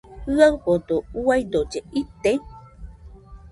[0.35, 0.95] ¿Jɨaɨfodo
[1.25, 2.31] uidolle ite?